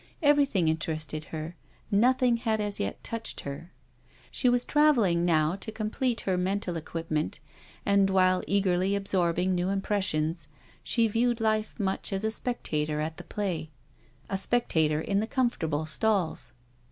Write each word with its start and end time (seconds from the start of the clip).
Everything 0.23 0.67
interested 0.67 1.25
her, 1.25 1.55
nothing 1.91 2.37
had 2.37 2.59
as 2.59 2.79
yet 2.79 3.03
touched 3.03 3.41
her. 3.41 3.71
She 4.31 4.49
was 4.49 4.65
travelling 4.65 5.25
now 5.25 5.55
to 5.57 5.71
complete 5.71 6.21
her 6.21 6.39
mental 6.39 6.75
equipment, 6.75 7.39
and 7.85 8.09
while 8.09 8.41
eagerly 8.47 8.95
ab 8.95 9.05
sorbing 9.07 9.49
new 9.53 9.69
impressions 9.69 10.47
she 10.81 11.07
viewed 11.07 11.39
life 11.39 11.79
much 11.79 12.11
as 12.11 12.23
a 12.23 12.31
spectator 12.31 12.99
at 12.99 13.17
the 13.17 13.23
play, 13.23 13.69
a 14.27 14.37
spectator 14.37 15.01
in 15.01 15.19
the 15.19 15.27
comfortable 15.27 15.85
stalls. 15.85 16.53